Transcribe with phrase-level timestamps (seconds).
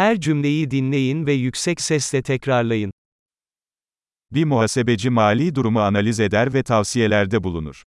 [0.00, 2.92] Her cümleyi dinleyin ve yüksek sesle tekrarlayın.
[4.32, 7.82] Bir muhasebeci mali durumu analiz eder ve tavsiyelerde bulunur.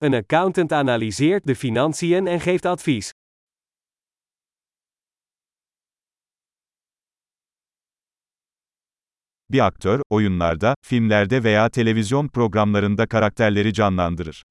[0.00, 3.12] Een accountant analyseert de financiën en geeft advies.
[9.50, 14.42] Bir aktör, oyunlarda, filmlerde veya televizyon programlarında karakterleri canlandırır.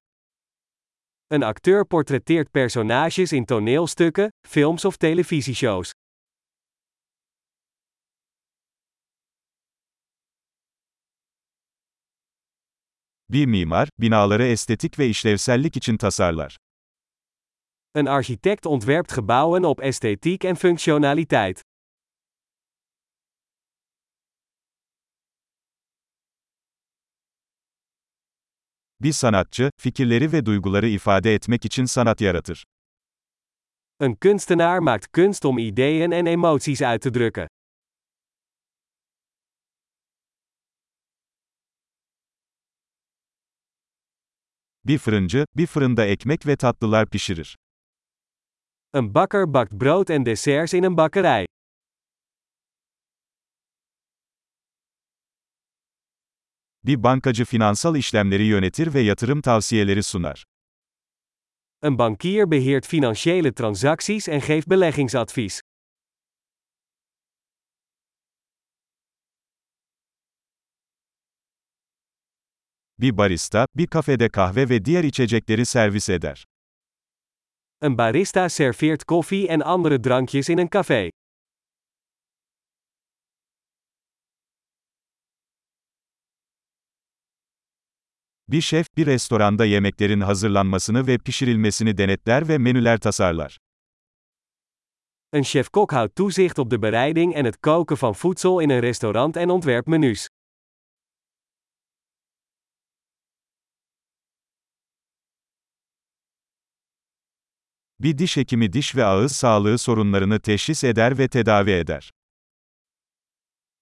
[1.30, 5.92] Een acteur portretteert personages in toneelstukken, films of televisieshows.
[13.32, 16.56] Bir mimar, binaları estetik ve işlevsellik için tasarlar.
[17.94, 21.62] Een architect ontwerpt gebouwen op esthetiek en functionaliteit.
[29.00, 32.64] Bir sanatçı, fikirleri ve duyguları ifade etmek için sanat yaratır.
[34.00, 37.48] Een kunstenaar maakt kunst om ideeën en emoties uit te drukken.
[44.84, 47.56] Bir fırıncı, bir fırında ekmek ve tatlılar pişirir.
[48.94, 51.46] Een bakker bakt brood en desserts in een bakkerij.
[56.84, 60.44] Bir bankacı finansal işlemleri yönetir ve yatırım tavsiyeleri sunar.
[61.82, 65.60] Een bankier beheert financiële transacties en geeft beleggingsadvies.
[73.00, 76.44] Bir barista, bir kafede kahve ve diğer içecekleri servis eder.
[77.82, 81.10] Een barista serveert koffie en andere drankjes in een café.
[88.48, 93.58] Bir şef, bir restoranda yemeklerin hazırlanmasını ve pişirilmesini denetler ve menüler tasarlar.
[95.32, 99.36] Een chef-kok houdt toezicht op de bereiding en het koken van voedsel in een restaurant
[99.36, 100.28] en ontwerpt menus.
[108.00, 112.10] Bir diş hekimi diş ve ağız sağlığı sorunlarını teşhis eder ve tedavi eder.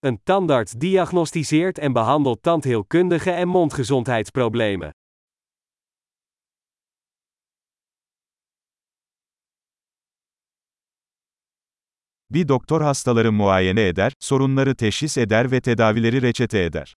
[0.03, 4.93] Een tandarts diagnosticeert en behandelt tandheelkundige en mondgezondheidsproblemen.
[12.31, 16.95] Bir doktor hastaları muayene eder, sorunları teşhis eder ve tedavileri reçete eder.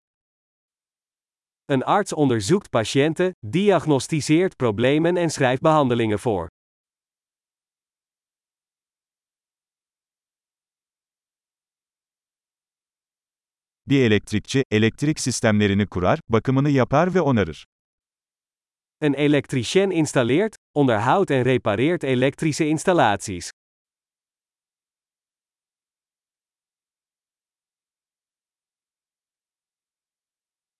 [1.69, 6.47] Een arts onderzoekt patiënten, diagnosticeert problemen en schrijft behandelingen voor.
[13.89, 17.65] Bir elektrikçi, elektrik sistemlerini kurar, bakımını yapar ve onarır.
[19.01, 23.51] Een elektricien installeert, onderhoudt en repareert elektrische installaties.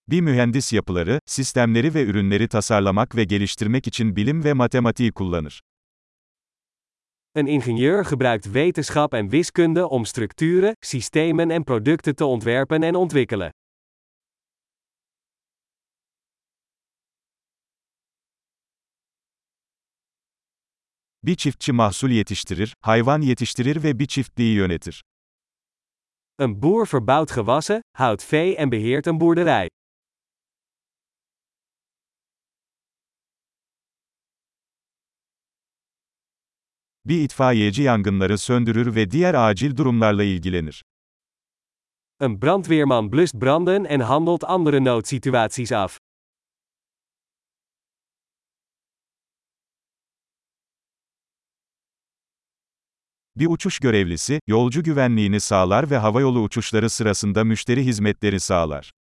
[0.08, 5.62] Bir mühendis yapıları, sistemleri ve ürünleri tasarlamak ve geliştirmek için bilim ve matematiği kullanır.
[7.31, 13.51] Een ingenieur gebruikt wetenschap en wiskunde om structuren, systemen en producten te ontwerpen en ontwikkelen.
[21.23, 25.03] Bir çiftçi mahsul yetiştirir, hayvan yetiştirir ve bir çiftliği yönetir.
[26.38, 29.67] Een boer verbouwt gewassen, houdt vee en beheert een boerderij.
[37.09, 40.84] Bir itfaiyeci yangınları söndürür ve diğer acil durumlarla ilgilenir.
[42.20, 46.00] Een brandweerman blust branden en handelt andere noodsituaties af.
[53.36, 58.91] Bir uçuş görevlisi, yolcu güvenliğini sağlar ve havayolu uçuşları sırasında müşteri hizmetleri sağlar.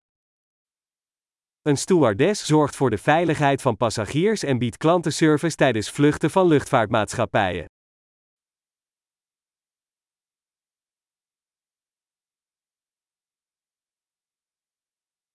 [1.65, 7.67] Een stewardess zorgt voor de veiligheid van passagiers en biedt klantenservice tijdens vluchten van luchtvaartmaatschappijen.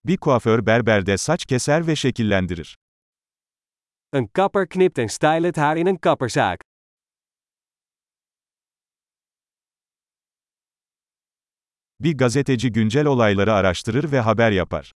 [0.04, 2.76] Bir kuaför berberde saç keser ve şekillendirir.
[4.12, 6.60] Een kapper knipt en stylt haar in een kapperzaak.
[12.00, 14.92] Bir gazeteci güncel olayları araştırır ve haber yapar.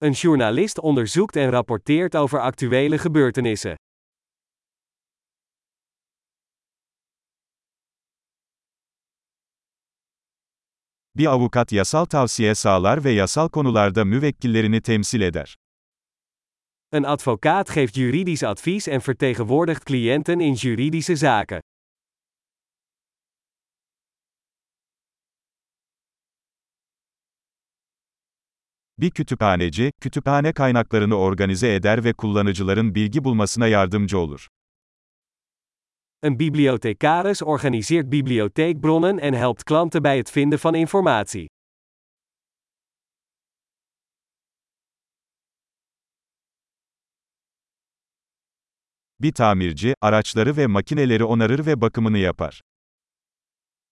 [0.00, 3.76] Een journalist onderzoekt en rapporteert over actuele gebeurtenissen.
[11.18, 15.56] bir avukat yasal tavsiye sağlar ve yasal konularda müvekkillerini temsil eder.
[16.92, 21.60] Een advocaat geeft juridisch advies en vertegenwoordigt cliënten in juridische zaken.
[28.98, 34.48] Bir kütüphaneci, kütüphane kaynaklarını organize eder ve kullanıcıların bilgi bulmasına yardımcı olur.
[36.26, 41.46] Een bibliothecaris organiseert bibliotheekbronnen en helpt klanten bij het vinden van informatie.
[49.16, 52.60] Bir tamirci, araçları ve makineleri onarır ve bakımını yapar.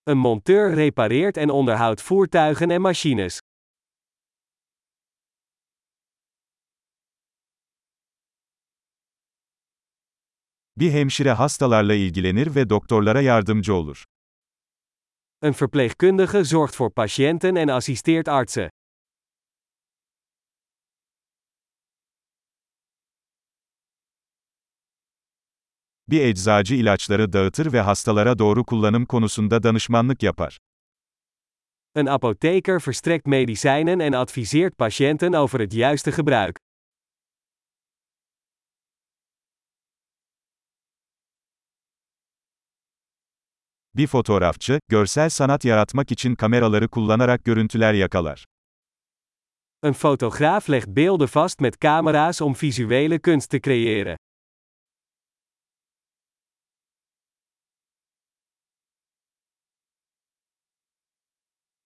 [0.06, 3.40] Een monteur repareert en onderhoudt voertuigen en machines.
[10.76, 14.04] Bir hemşire hastalarla ilgilenir ve doktorlara yardımcı olur.
[15.42, 18.70] Een verpleegkundige zorgt voor patiënten en assisteert artsen.
[26.08, 30.58] Bir eczacı ilaçları dağıtır ve hastalara doğru kullanım konusunda danışmanlık yapar.
[31.94, 36.56] Een apotheker verstrekt medicijnen en adviseert patiënten over het juiste gebruik.
[43.96, 48.44] Bir fotoğrafçı, görsel sanat yaratmak için kameraları kullanarak görüntüler yakalar.
[49.82, 54.16] Een fotograaf legt beelden vast met camera's om visuele kunst te creëren.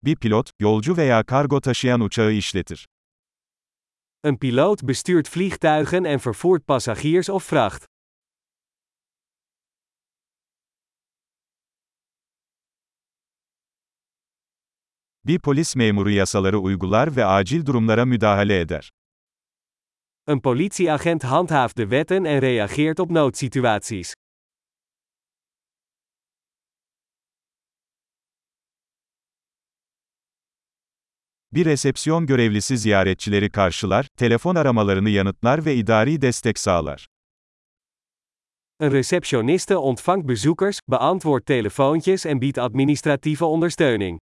[0.03, 2.87] Bir pilot, yolcu veya kargo taşıyan uçağı işletir.
[4.25, 7.85] Een piloot bestuurt vliegtuigen en vervoert passagiers of vracht.
[15.29, 18.91] Bir polis memuru yasaları uygular ve acil durumlara müdahale eder.
[20.27, 24.15] Een politieagent handhaaft de wetten en reageert op noodsituaties.
[31.53, 37.07] Bir resepsiyon görevlisi ziyaretçileri karşılar, telefon aramalarını yanıtlar ve idari destek sağlar.
[38.81, 44.28] Een receptioniste ontvangt bezoekers, beantwoordt telefoontjes en biedt administratieve ondersteuning.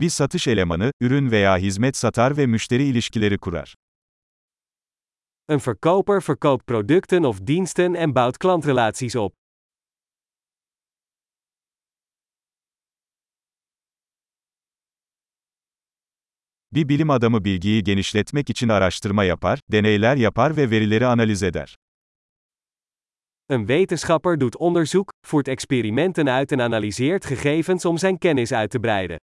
[0.00, 3.74] Bir satış elemanı, ürün veya hizmet satar ve müşteri ilişkileri kurar.
[5.48, 9.32] Een verkoper verkoopt producten of diensten en bouwt klantrelaties op.
[16.72, 21.76] Bir bilim adamı bilgiyi genişletmek için araştırma yapar, deneyler yapar ve verileri analiz eder.
[23.48, 28.80] Een wetenschapper doet onderzoek, voert experimenten uit en analyseert gegevens om zijn kennis uit te
[28.80, 29.18] breiden.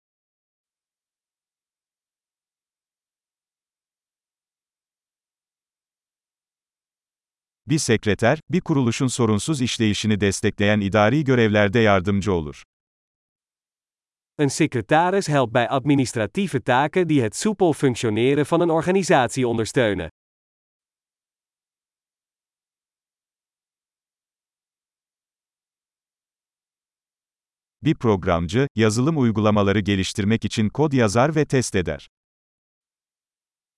[7.73, 12.63] Bir sekreter, bir kuruluşun sorunsuz işleyişini destekleyen idari görevlerde yardımcı olur.
[14.37, 20.09] Een secretaris helpt bij administratieve taken die het soepel functioneren van een organisatie ondersteunen.
[27.83, 32.07] Bir programcı, yazılım uygulamaları geliştirmek için kod yazar ve test eder.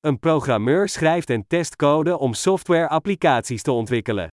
[0.05, 4.29] Een programmeur schrijft en test code om software-applicaties te ontwikkelen.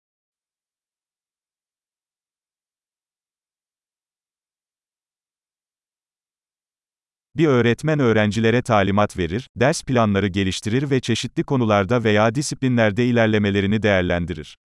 [7.36, 14.56] Bir öğretmen öğrencilere talimat verir, ders planları geliştirir ve çeşitli konularda veya disiplinlerde ilerlemelerini değerlendirir.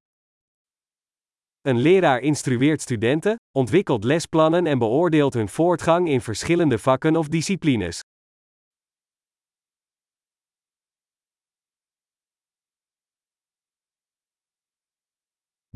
[1.66, 8.02] Een leraar instrueert studenten, ontwikkelt lesplannen en beoordeelt hun voortgang in verschillende vakken of disciplines.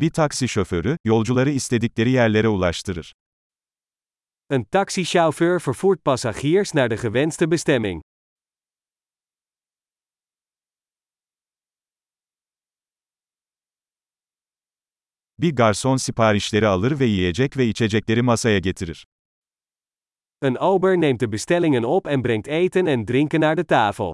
[0.01, 3.13] Bir taksi şoförü, yolcuları istedikleri yerlere ulaştırır.
[4.49, 8.01] Een taxichauffeur vervoert passagiers naar de gewenste bestemming.
[15.39, 19.05] Bir garson siparişleri alır ve yiyecek ve içecekleri masaya getirir.
[20.41, 24.11] Een ober neemt de bestellingen op en brengt eten en drinken naar de tafel.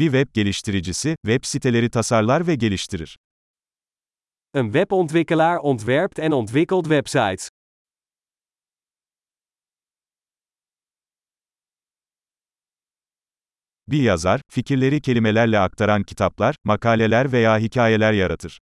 [0.00, 3.18] Bir web geliştiricisi, web siteleri tasarlar ve geliştirir.
[4.54, 7.48] Een webontwikkelaar ontwerpt en ontwikkelt websites.
[13.88, 18.58] Bir yazar, fikirleri kelimelerle aktaran kitaplar, makaleler veya hikayeler yaratır.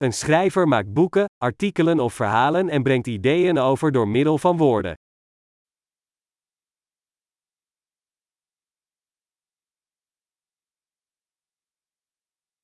[0.00, 4.96] Een schrijver maakt boeken, artikelen of verhalen en brengt ideeën over door middel van woorden.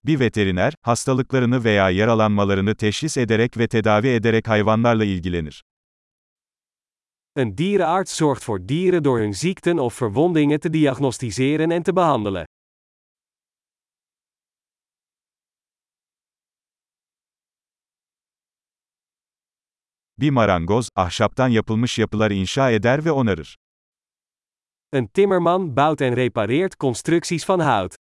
[0.04, 5.64] Bir veteriner, hastalıklarını veya yaralanmalarını teşhis ederek ve tedavi ederek hayvanlarla ilgilenir.
[7.37, 12.46] Een dierenarts zorgt voor dieren door hun ziekten of verwondingen te diagnosticeren en te behandelen.
[20.18, 23.56] Bir marangoz, ahşaptan yapılmış yapılar inşa eder ve onarır.
[24.92, 28.03] Een timmerman bouwt en repareert constructies van hout.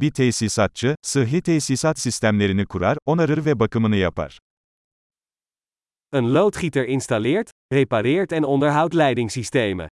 [0.00, 4.38] Bir tesisatçı, sıhhi tesisat sistemlerini kurar, onarır ve bakımını yapar.
[6.12, 9.88] Een loodgieter installeert, repareert en onderhoudt leidingssystemen.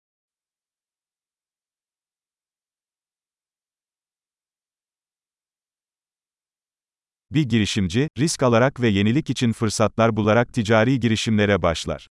[7.30, 12.06] Bir girişimci, risk alarak ve yenilik için fırsatlar bularak ticari girişimlere başlar.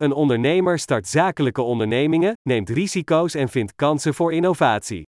[0.00, 5.09] Een ondernemer start zakelijke ondernemingen, neemt risico's en vindt kansen voor innovatie.